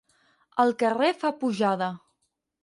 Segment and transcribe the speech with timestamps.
[0.63, 1.91] El carrer fa pujada.